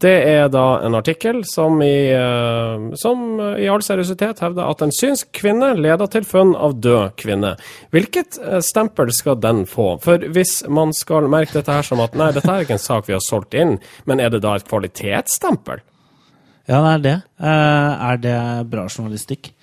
[0.04, 3.22] Det er da en artikkel som i, eh, som
[3.56, 7.54] i all seriøsitet hevder at en synsk kvinne leder til funn av død kvinne.
[7.96, 9.94] Hvilket eh, stempel skal den få?
[10.04, 13.08] For hvis man skal merke dette her som at nei, dette er ikke en sak
[13.08, 13.78] vi har solgt inn,
[14.10, 15.80] men er det da et kvalitetsstempel?
[16.68, 17.16] Ja, det er det.
[17.44, 18.38] Eh, er det
[18.72, 19.54] bra journalistikk?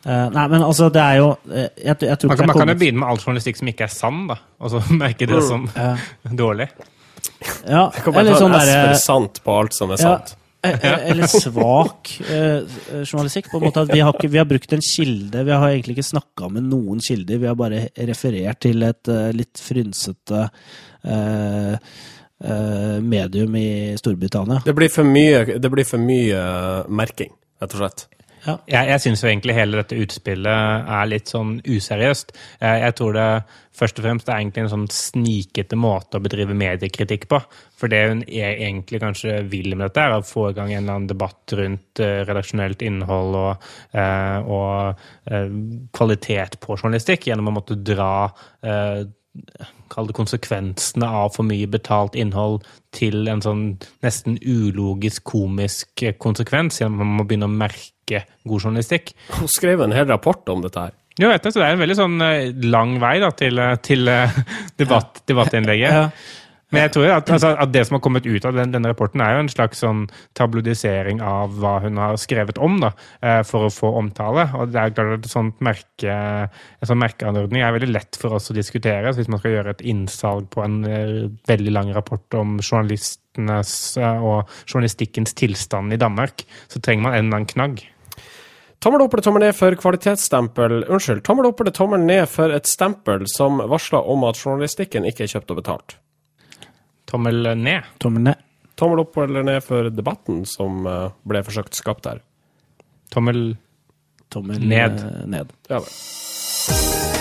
[0.00, 2.54] Uh, nei, men altså, det er jo jeg, jeg tror Man kan, man kan jo
[2.62, 4.38] kommet- begynne med all journalistikk som ikke er sann, da.
[4.64, 5.66] Og så merke det som
[6.40, 6.70] dårlig.
[7.64, 10.34] Ja, Jeg kan bare eller ta sånn derre sant på alt som er Ja, sant.
[10.62, 12.60] eh, eh, eller svak eh,
[13.04, 13.50] journalistikk.
[13.50, 15.44] På en måte at vi har, ikke, vi har brukt en kilde.
[15.48, 17.40] Vi har egentlig ikke snakka med noen kilder.
[17.40, 20.46] Vi har bare referert til et uh, litt frynsete
[21.08, 21.74] uh,
[22.44, 24.60] uh, medium i Storbritannia.
[24.64, 28.06] Det blir for mye, det blir for mye eh, merking, rett og slett.
[28.46, 28.56] Ja.
[28.70, 32.32] Jeg, jeg syns egentlig hele dette utspillet er litt sånn useriøst.
[32.62, 33.26] Jeg, jeg tror det
[33.80, 37.40] først og fremst er egentlig en sånn snikete måte å bedrive mediekritikk på.
[37.80, 40.82] For det hun e- egentlig kanskje vil med dette, er å få i gang en
[40.82, 45.56] eller annen debatt rundt eh, redaksjonelt innhold og, eh, og eh,
[45.96, 48.12] kvalitet på journalistikk, gjennom å måtte dra
[49.90, 52.64] Kall det konsekvensene av for mye betalt innhold
[52.94, 53.62] til en sånn
[54.04, 56.80] nesten ulogisk, komisk eh, konsekvens.
[56.80, 59.14] Gjennom at man må begynne å merke god journalistikk.
[59.38, 60.96] Hun skrev en hel rapport om dette her.
[61.20, 63.78] Jo, vet du, så Det er en veldig sånn eh, lang vei da, til, eh,
[63.86, 64.10] til
[64.80, 65.94] debatt, debattinnlegget.
[65.94, 66.08] Ja.
[66.70, 69.22] Men jeg tror at, altså, at det som har kommet ut av den, denne rapporten,
[69.24, 70.04] er jo en slags sånn
[70.38, 72.92] tabloidisering av hva hun har skrevet om, da,
[73.26, 74.46] eh, for å få omtale.
[74.58, 76.18] Og det er klart at sånt merke,
[76.80, 79.12] En sånn merkeanordning er veldig lett for oss å diskutere.
[79.12, 83.96] Så hvis man skal gjøre et innsalg på en eh, veldig lang rapport om journalistenes
[83.98, 87.82] eh, og journalistikkens tilstand i Danmark, så trenger man en eller annen knagg.
[88.80, 92.70] Tommel opp eller tommel ned for kvalitetsstempel Unnskyld, tommel opp eller tommel ned for et
[92.70, 96.00] stempel som varsler om at journalistikken ikke er kjøpt og betalt?
[97.10, 97.82] Tommel ned.
[97.98, 98.38] Tommel ned.
[98.80, 102.22] Tommel opp eller ned for debatten som eh, ble forsøkt skapt her?
[103.12, 103.56] Tommel
[104.30, 105.00] tommel Ned.
[105.04, 105.50] eh, ned.
[105.68, 105.90] Ja vel.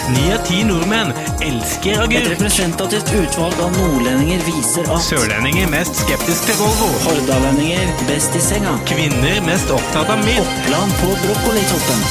[0.10, 1.12] Ni av ti nordmenn
[1.46, 6.88] elsker Et representativt utvalg av nordlendinger viser at Sørlendinger mest skeptisk til Volvo.
[7.06, 8.74] hordalendinger best i senga.
[8.90, 10.42] Kvinner mest opptatt av mild.
[10.42, 12.02] Oppland på brokkolitoppen.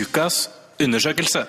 [0.00, 0.48] Ukas
[0.80, 1.44] undersøkelse.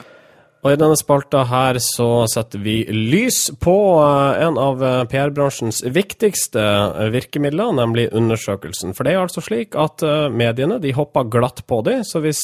[0.68, 5.80] Og i denne spalta her så setter vi lys på eh, en av eh, PR-bransjens
[5.96, 8.92] viktigste eh, virkemidler, nemlig undersøkelsen.
[8.98, 10.04] For det er altså slik at
[10.36, 12.42] mediene de hopper glatt på det, så hvis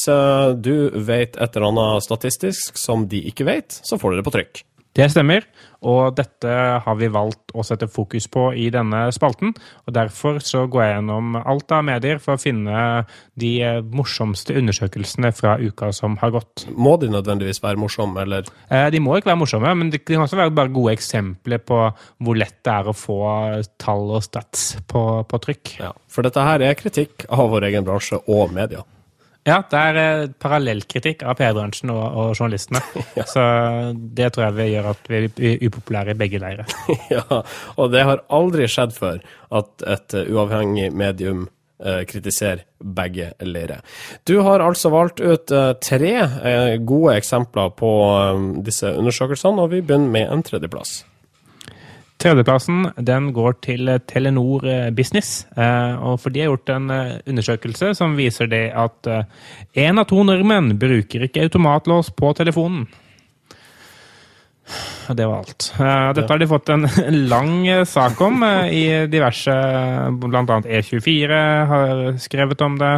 [0.63, 4.37] du vet et eller annet statistisk som de ikke vet, så får du det på
[4.37, 4.63] trykk.
[4.93, 5.41] Det stemmer,
[5.81, 6.49] og dette
[6.85, 9.55] har vi valgt å sette fokus på i denne spalten.
[9.87, 12.83] og Derfor så går jeg gjennom alt av medier for å finne
[13.39, 16.67] de eh, morsomste undersøkelsene fra uka som har gått.
[16.77, 18.45] Må de nødvendigvis være morsomme, eller?
[18.69, 21.81] Eh, De må ikke være morsomme, men de kan også være bare gode eksempler på
[22.21, 23.19] hvor lett det er å få
[23.81, 25.77] tall og stats på, på trykk.
[25.81, 25.93] Ja.
[26.05, 28.85] For dette her er kritikk av vår egen bransje og media.
[29.43, 32.79] Ja, det er eh, parallellkritikk av PR-bransjen og, og journalistene.
[33.33, 33.43] Så
[34.15, 36.77] det tror jeg vil gjøre at vi er upopulære i begge leirer.
[37.15, 37.41] ja,
[37.75, 39.19] og det har aldri skjedd før
[39.53, 41.49] at et uavhengig medium
[41.83, 43.83] eh, kritiserer begge leirer.
[44.23, 47.91] Du har altså valgt ut eh, tre eh, gode eksempler på
[48.63, 51.01] disse undersøkelsene, og vi begynner med en tredjeplass.
[52.23, 55.45] Tredjeplassen den går til Telenor eh, Business.
[55.57, 59.09] eh, og for De har gjort en eh, undersøkelse som viser det at
[59.75, 62.87] én av to nordmenn bruker ikke automatlås på telefonen.
[65.07, 65.73] Det var alt.
[65.79, 66.87] Eh, Dette har de fått en
[67.33, 69.53] lang eh, sak om eh, i diverse
[70.23, 70.43] Bl.a.
[70.63, 72.93] E24 har skrevet om det.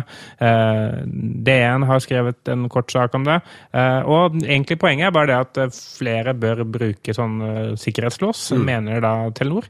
[1.45, 3.37] DN har skrevet en kort sak om det.
[4.05, 7.37] Og egentlig poenget er bare det at flere bør bruke sånn
[7.79, 9.67] sikkerhetslås, sikkerhetslås, mener da Telenor.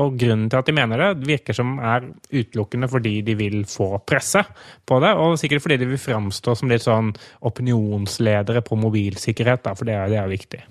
[0.00, 3.92] Og grunnen til at de mener det, virker som er utelukkende fordi de vil få
[4.06, 4.44] presse
[4.88, 7.12] på det, og sikkert fordi de vil framstå som litt sånn
[7.50, 10.64] opinionsledere på mobilsikkerhet, da, for det er, det er viktig.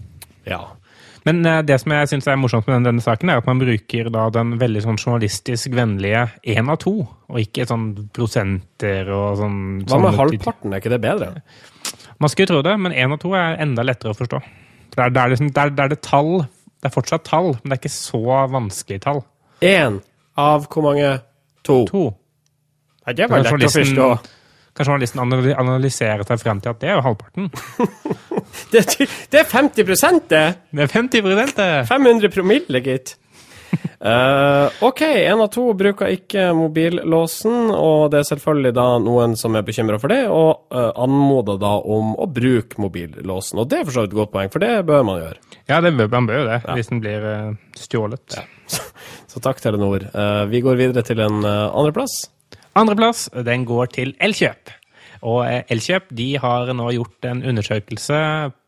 [0.50, 0.64] Ja.
[1.28, 3.62] Men eh, det som jeg syns er morsomt med denne, denne saken, er at man
[3.62, 9.42] bruker da den veldig sånn journalistisk vennlige én av to, og ikke sånn prosenter og
[9.42, 9.60] sånn
[9.90, 11.34] Hva med halvparten, er ikke det bedre?
[12.20, 14.42] Man skulle tro det, men én av to er enda lettere å forstå.
[14.96, 17.52] Det er, det er, liksom, det er, det er det tall Det er fortsatt tall,
[17.60, 19.22] men det er ikke så vanskelig tall.
[19.66, 20.00] Én
[20.40, 21.14] av hvor mange?
[21.68, 21.84] To.
[21.92, 22.04] To.
[23.06, 24.10] Nei, det var lett å forstå.
[24.80, 25.20] Kanskje journalisten
[25.60, 27.50] analyserer seg frem til at det er jo halvparten.
[28.72, 28.84] Det,
[29.32, 29.84] det er 50
[30.30, 30.46] det!
[30.72, 31.72] Det er 50 det!
[31.90, 33.16] 500 promille, gitt.
[34.00, 39.58] Uh, OK, én av to bruker ikke mobillåsen, og det er selvfølgelig da noen som
[39.60, 43.60] er bekymra for det, og uh, anmoder da om å bruke mobillåsen.
[43.62, 45.60] Og det er for så vidt et godt poeng, for det bør man gjøre.
[45.70, 48.40] Ja, det bør, man bør jo det, hvis den blir uh, stjålet.
[49.30, 50.08] Så takk, Telenor.
[50.16, 52.24] Uh, vi går videre til en uh, andreplass.
[52.80, 54.79] Andreplass, den går til Elkjøp.
[55.26, 58.20] Og eh, Elkjøp de har nå gjort en undersøkelse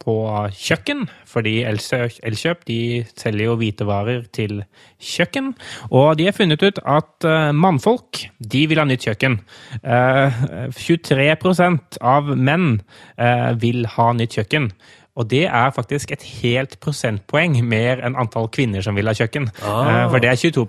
[0.01, 0.15] på
[0.57, 2.79] kjøkken, fordi Elkjøp, de
[3.13, 4.63] selger jo hvitevarer til
[5.01, 5.51] kjøkken.
[5.89, 9.37] Og de har funnet ut at eh, mannfolk de vil ha nytt kjøkken.
[9.81, 10.41] Eh,
[10.79, 12.81] 23% av menn
[13.17, 14.71] eh, vil ha nytt kjøkken.
[15.19, 19.49] Og det er faktisk et helt prosentpoeng mer enn antall kvinner som vil ha kjøkken.
[19.59, 20.07] Ah.
[20.11, 20.65] For det er 22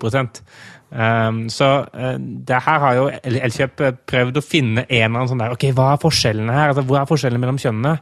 [0.92, 5.30] Um, så uh, det her har jo Elkjøp eh, prøvd å finne en eller annen
[5.30, 6.68] sånn der Ok, hva er forskjellene her?
[6.68, 7.94] Altså, hvor er forskjellene mellom kjønnene?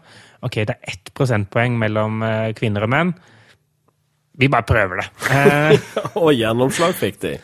[0.43, 3.13] Ok, det er ett prosentpoeng mellom uh, kvinner og menn.
[4.43, 5.07] Vi bare prøver det.
[5.31, 7.37] Uh, Og gjennomslag fikk de.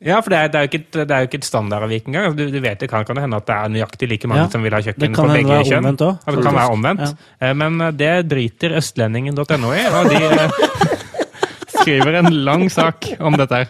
[0.00, 2.06] Ja, for det er, det er jo ikke, et- det er jo ikke et standardavvik
[2.08, 2.36] engang.
[2.36, 4.48] Du, du vet det kan, kan det hende at det er nøyaktig like mange Ja,
[4.54, 5.84] som vil ha det kjøkken kan på hende begge være kjønn.
[5.84, 6.18] omvendt også.
[6.26, 7.16] Ja, det kan være omvendt.
[7.40, 7.52] Ja.
[7.52, 10.50] Men eh, det driter østlendingen.no i, og de eh,
[11.80, 13.68] skriver en lang sak om dette her.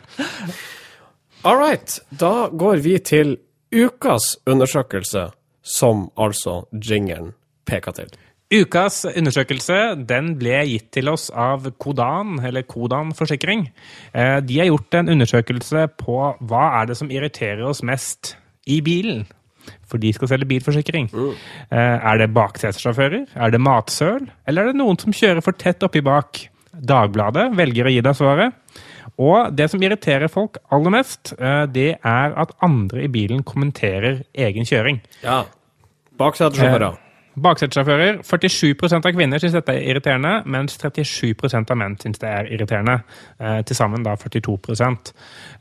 [1.44, 3.36] All right, da går vi til
[3.72, 5.28] ukas undersøkelse,
[5.62, 7.32] som altså jingeren
[7.66, 8.10] peker til.
[8.50, 9.76] Ukas undersøkelse
[10.10, 13.68] den ble gitt til oss av Kodan, eller Kodan Forsikring.
[14.12, 18.34] Eh, De har gjort en undersøkelse på hva er det som irriterer oss mest
[18.66, 19.26] i bilen.
[19.86, 21.10] For de skal selge bilforsikring.
[21.12, 21.34] Mm.
[21.70, 23.26] Er det baksetersjåfører?
[23.36, 24.24] Er det matsøl?
[24.48, 26.40] Eller er det noen som kjører for tett oppi bak?
[26.74, 28.56] Dagbladet velger å gi deg svaret.
[29.20, 34.24] Og det som irriterer folk aller mest, eh, det er at andre i bilen kommenterer
[34.34, 35.00] egen kjøring.
[35.22, 35.44] Ja.
[36.18, 36.98] Baksetesjåfører.
[37.38, 42.48] Baksetesjåfører, 47% av kvinner syns dette er irriterende, mens 37% av menn syns det er
[42.50, 42.96] irriterende.
[43.38, 44.56] Eh, Til sammen da 42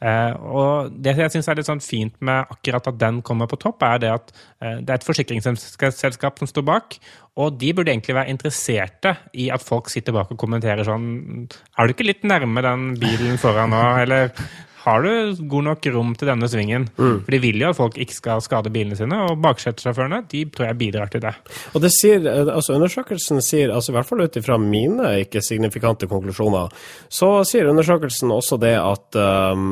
[0.01, 3.59] eh, Og Det jeg syns er litt sånn fint med akkurat at den kommer på
[3.61, 6.97] topp, er det at eh, det er et forsikringsselskap som står bak,
[7.37, 11.45] og de burde egentlig være interesserte i at folk sitter bak og kommenterer sånn
[11.77, 14.33] Er du ikke litt nærme den bilen foran nå, eller
[14.83, 16.87] har du god nok rom til denne svingen.
[16.95, 17.17] Mm.
[17.25, 20.69] For de vil jo at folk ikke skal skade bilene sine, og baksetesjåførene de tror
[20.69, 21.33] jeg bidrar til det.
[21.73, 25.43] Og det sier, eh, altså Undersøkelsen sier, altså i hvert fall ut ifra mine ikke
[25.43, 26.71] signifikante konklusjoner,
[27.11, 29.71] så sier undersøkelsen også det at um,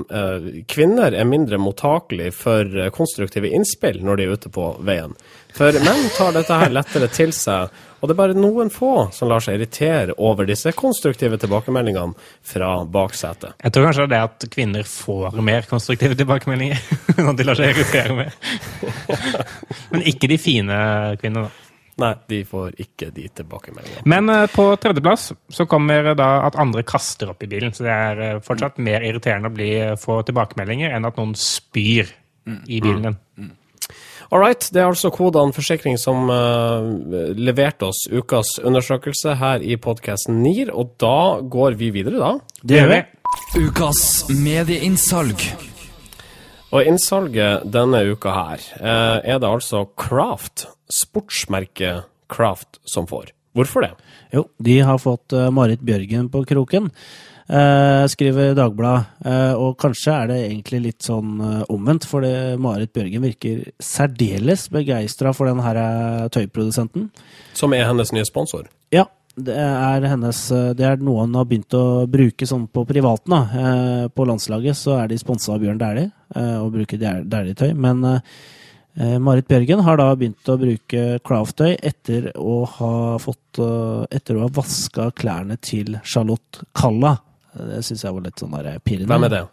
[0.70, 5.16] kvinner er mindre mottakelig for konstruktive innspill når de er ute på veien.
[5.58, 9.30] For menn tar dette her lettere til seg, og det er bare noen få som
[9.32, 12.14] lar seg irritere over disse konstruktive tilbakemeldingene
[12.46, 13.58] fra baksetet.
[13.64, 16.82] Jeg tror kanskje det er det at kvinner får mer konstruktive tilbakemeldinger.
[17.26, 18.36] Når de lar seg irritere mer.
[19.94, 20.82] Men ikke de fine
[21.22, 21.64] kvinnene, da.
[21.98, 24.04] Nei, de får ikke de tilbakemeldingene.
[24.06, 27.74] Men uh, på tredjeplass så kommer da at andre kaster opp i bilen.
[27.74, 32.14] Så det er uh, fortsatt mer irriterende å bli, få tilbakemeldinger enn at noen spyr
[32.70, 33.18] i bilen din.
[34.28, 36.84] All right, det er altså Kodan Forsikring som uh,
[37.38, 42.60] leverte oss ukas undersøkelse her i podkasten NIR, og da går vi videre, da.
[42.60, 43.00] Det gjør vi.
[43.64, 44.02] Ukas
[44.36, 45.48] medieinnsalg.
[46.76, 53.32] Og innsalget denne uka her uh, er det altså Craft, sportsmerket Craft, som får.
[53.56, 53.94] Hvorfor det?
[54.36, 56.92] Jo, de har fått eh, Marit Bjørgen på kroken,
[58.12, 59.06] skriver Dagbladet.
[59.26, 62.26] Eh, og kanskje er det egentlig litt sånn eh, omvendt, for
[62.60, 67.08] Marit Bjørgen virker særdeles begeistra for den her eh, tøyprodusenten.
[67.56, 68.68] Som er hennes nye sponsor.
[68.92, 69.06] Ja,
[69.38, 73.36] det er hennes eh, Det er noe hun har begynt å bruke sånn på privaten.
[73.36, 73.42] da.
[73.64, 77.72] Eh, På landslaget så er de sponsa av Bjørn Dæhlie eh, og bruker Dæhlie-tøy.
[77.78, 78.34] Men eh,
[78.98, 84.40] eh, Marit Bjørgen har da begynt å bruke Craft-tøy etter å ha fått eh, Etter
[84.40, 87.16] å ha vaska klærne til Charlotte Kalla.
[87.56, 89.08] Eh, Det syns jeg var litt sånn pirrende.
[89.14, 89.46] Hvem er det?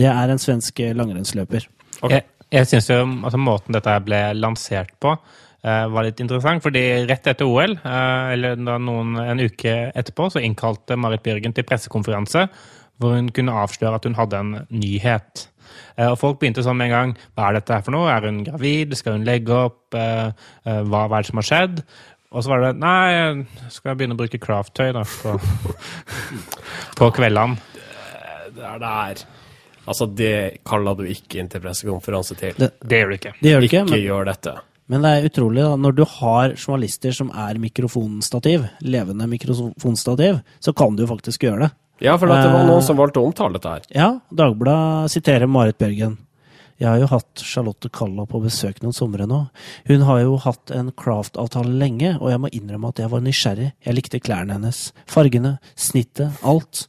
[0.00, 1.68] Det er en svensk langrennsløper.
[2.00, 2.20] Okay.
[2.20, 6.62] Jeg, jeg syns jo altså, måten dette ble lansert på, uh, var litt interessant.
[6.62, 11.52] fordi rett etter OL, uh, eller da noen, en uke etterpå, så innkalte Marit Bjørgen
[11.56, 12.46] til pressekonferanse
[13.00, 15.46] hvor hun kunne avsløre at hun hadde en nyhet.
[15.96, 17.14] Eh, og folk begynte sånn med en gang.
[17.36, 18.10] Hva er dette her for noe?
[18.12, 18.92] Er hun gravid?
[18.98, 19.96] Skal hun legge opp?
[19.96, 20.30] Eh,
[20.66, 21.80] eh, hva, hva er det som har skjedd?
[22.30, 25.32] Og så var det Nei, skal jeg begynne å bruke craft-tøy da, på,
[27.00, 27.58] på kveldene.
[28.54, 29.22] Det er der.
[29.90, 30.32] Altså, det
[30.68, 32.54] kaller du ikke inn til pressekonferanse til.
[32.58, 33.32] Det- Det gjør du ikke.
[33.40, 34.54] Det gjør du ikke ikke, men gjør dette.
[34.90, 35.76] Men det er utrolig, da.
[35.78, 41.60] Når du har journalister som er mikrofonstativ, levende mikrofonstativ, så kan du jo faktisk gjøre
[41.66, 41.70] det.
[42.00, 42.66] Ja, for det var Eh.
[42.66, 43.80] noen som valgte å omtale dette her.
[43.94, 46.16] Ja, Dagbladet siterer Marit Bjørgen.
[46.80, 49.42] Jeg har jo hatt Charlotte Kalla på besøk noen somre nå.
[49.90, 53.66] Hun har jo hatt en craft-avtale lenge, og jeg må innrømme at jeg var nysgjerrig.
[53.84, 54.86] Jeg likte klærne hennes.
[55.10, 56.86] Fargene, snittet, alt.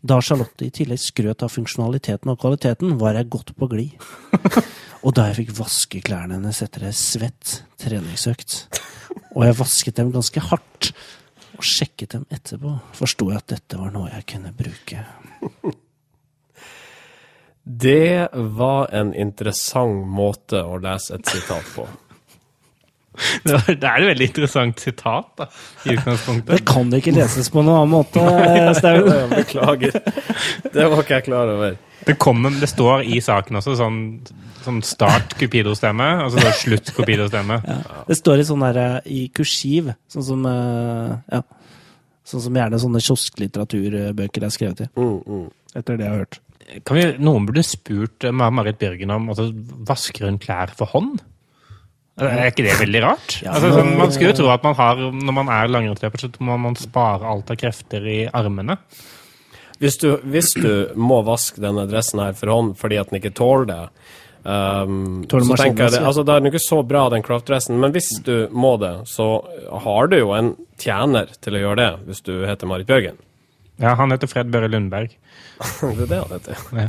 [0.00, 4.08] Da Charlotte i tillegg skrøt av funksjonaliteten og kvaliteten, var jeg godt på glid.
[5.04, 8.56] Og da jeg fikk vaske klærne hennes etter ei svett treningsøkt,
[9.36, 10.90] og jeg vasket dem ganske hardt,
[11.54, 15.04] og sjekket dem etterpå, forsto jeg at dette var noe jeg kunne bruke.
[17.68, 21.84] Det var en interessant måte å lese et sitat på.
[23.44, 25.48] Det er et veldig interessant sitat, da,
[25.84, 26.52] i utgangspunktet.
[26.54, 28.22] Det kan ikke leses på noen annen måte,
[28.78, 29.34] Staun.
[29.34, 29.98] Beklager.
[30.64, 31.76] Det var ikke jeg klar over.
[32.06, 34.00] Det, kommer, det står i saken også sånn,
[34.64, 37.60] sånn start Cupido-stemme, og så slutt Cupido-stemme.
[38.08, 41.44] Det står i sånn der, i kursiv, sånn som eh, ja.
[42.28, 44.86] Sånn som gjerne sånne kiosklitteraturbøker er skrevet i.
[45.00, 45.46] Mm, mm.
[45.80, 46.40] Etter det jeg har hørt.
[46.84, 49.48] Kan vi, noen burde spurt eh, Marit Bjørgen om altså,
[49.88, 51.18] Vasker hun klær for hånd?
[52.18, 53.36] Er ikke det veldig rart?
[53.44, 56.30] Ja, altså, sånn, man skulle jo tro at man har, når man er langrennsløper, så
[56.42, 58.74] må man spare alt av krefter i armene.
[59.78, 63.36] Hvis du, hvis du må vaske denne dressen her for hånd fordi at den ikke
[63.38, 63.82] tåler det,
[64.42, 67.78] um, Tåler så tenker jeg det, altså Da er den ikke så bra, den kraftdressen,
[67.78, 69.28] men hvis du må det, så
[69.86, 73.22] har du jo en tjener til å gjøre det, hvis du heter Marit Bjørgen.
[73.78, 75.12] Ja, Han heter Fred Børre Lundberg.
[75.80, 76.62] det er det han heter.
[76.74, 76.88] Ja.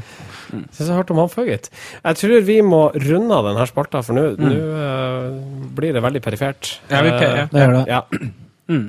[0.49, 1.69] Syns jeg hørte om han før, gitt.
[2.01, 4.49] Jeg tror vi må runde av denne spalta, for nå mm.
[4.49, 6.75] uh, blir det veldig perifert.
[6.89, 7.45] Ja, vi per, ja.
[7.45, 7.85] Eh, Det gjør det.
[7.89, 8.79] Ja.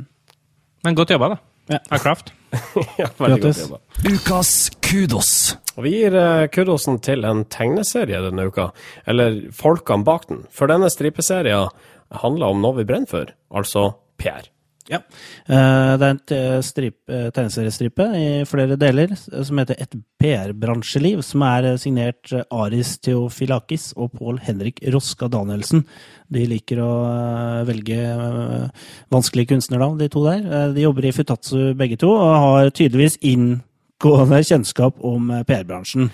[0.85, 1.41] Men godt jobba, da.
[1.71, 1.81] Ja.
[1.93, 2.33] Av Kraft.
[3.01, 3.81] ja, veldig godt jobba.
[4.09, 4.55] Ukas
[4.85, 5.33] kudos.
[5.77, 8.71] Og vi gir eh, kudosen til en tegneserie denne uka,
[9.09, 10.47] eller folkene bak den.
[10.55, 11.69] For denne stripeserien
[12.25, 14.49] handler om noe vi brenner for, altså PR.
[14.89, 14.97] Ja.
[15.47, 21.43] Eh, det er en te- strip- tegneseriestripe i flere deler som heter Et PR-bransjeliv, som
[21.47, 25.85] er eh, signert eh, Aris Theofilakis og Pål Henrik Roska Danielsen.
[26.33, 26.91] De liker å
[27.69, 28.01] velge
[29.13, 30.73] vanskelige kunstnernavn, de to der.
[30.75, 36.11] De jobber i Futatsu begge to, og har tydeligvis inngående kjennskap om PR-bransjen.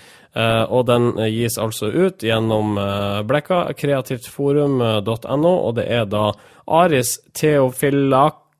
[0.69, 2.75] Og den gis altså ut gjennom
[3.29, 6.31] Blekka, kreativtforum.no, og det er da
[6.67, 7.17] Aris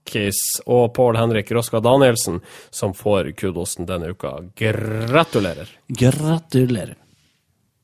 [0.08, 2.40] Bakkis og Pål Henrik Roska Danielsen
[2.70, 4.40] som får kudosen denne uka.
[4.56, 5.68] Gratulerer.
[5.88, 6.96] Gratulerer.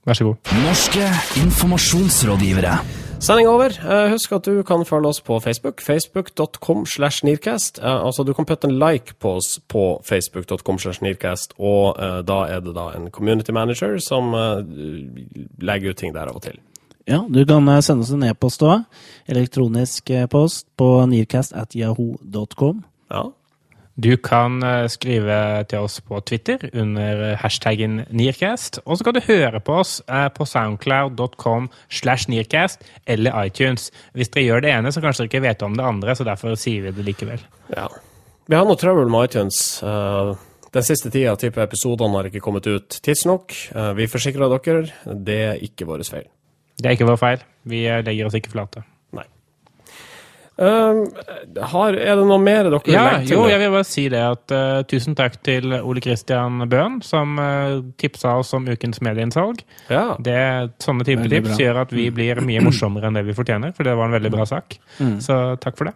[0.05, 0.53] Vær så god.
[0.63, 1.07] Norske
[1.43, 2.77] informasjonsrådgivere.
[3.23, 3.71] Sending over.
[3.71, 5.81] Eh, husk at du kan følge oss på Facebook.
[5.81, 7.79] Facebook.com slash Nearcast.
[7.79, 12.19] Eh, altså, du kan putte en like på oss på Facebook.com slash Nearcast, og eh,
[12.27, 14.35] da er det da en community manager som
[15.59, 16.59] legger ut ting der av og til.
[17.05, 18.83] Ja, du kan eh, sende oss en e-post òg.
[19.31, 22.83] Elektronisk eh, post på nearcast.yahoo.com.
[23.11, 23.23] Ja.
[23.93, 25.37] Du kan eh, skrive
[25.69, 28.79] til oss på Twitter under hashtaggen Nearcast.
[28.85, 33.91] Og så kan du høre på oss på soundcloud.com slash Nearcast eller iTunes.
[34.15, 36.55] Hvis dere gjør det ene, så kanskje dere ikke vet om det andre, så derfor
[36.59, 37.45] sier vi det likevel.
[37.75, 37.91] ja.
[38.43, 39.57] Vi har noe trøbbel med iTunes.
[39.87, 40.33] Eh,
[40.75, 43.55] den siste tida tipper episodene har ikke kommet ut tidsnok.
[43.95, 44.81] Vi forsikrer dere,
[45.15, 46.25] det er ikke vår feil.
[46.79, 47.43] Det er ikke vår feil.
[47.69, 48.81] Vi eh, legger oss ikke flate.
[49.13, 49.25] Nei.
[50.57, 50.99] Eh,
[51.71, 53.35] har, er det noe mer dere Ja, legge til?
[53.37, 57.39] jo, jeg vil bare si det at uh, tusen takk til Ole Kristian Bøhn, som
[57.41, 59.63] uh, tipsa oss om ukens medieinnsalg.
[59.89, 60.05] ja.
[60.21, 60.37] Det,
[60.83, 61.59] sånne type Veldig tips bra.
[61.65, 64.33] gjør at vi blir mye morsommere enn det vi fortjener, for det var en veldig
[64.33, 64.77] bra sak.
[65.25, 65.95] Så takk for det.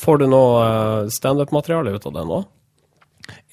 [0.00, 2.38] Får du noe standup-materiale ut av det nå?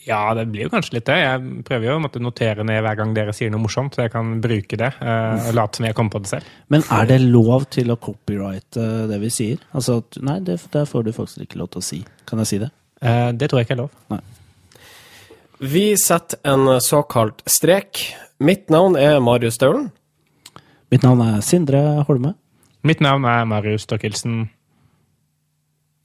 [0.07, 1.17] Ja, det blir jo kanskje litt det.
[1.19, 4.13] Jeg prøver jo å måtte notere ned hver gang dere sier noe morsomt, så jeg
[4.13, 6.47] kan bruke det eh, og late som jeg kom på det selv.
[6.71, 9.59] Men er det lov til å copyrighte det vi sier?
[9.75, 11.99] Altså, at- nei, det, det får du faktisk ikke lov til å si.
[12.29, 12.71] Kan jeg si det?
[13.03, 14.23] Eh, det tror jeg ikke er lov.
[15.59, 18.05] Vi setter en såkalt strek.
[18.39, 19.89] Mitt navn er Marius Staulen.
[20.93, 22.35] Mitt navn er Sindre Holme.
[22.87, 24.45] Mitt navn er Marius Stokkelsen.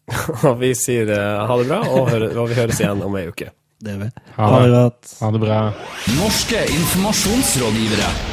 [0.48, 3.28] Og vi sier eh, ha det bra, og, hører, og vi høres igjen om ei
[3.30, 3.53] uke.
[3.83, 4.11] Det vi.
[4.37, 4.93] Ha det.
[5.20, 5.72] Ha det bra.
[6.20, 8.32] Norske informasjonsrådgivere.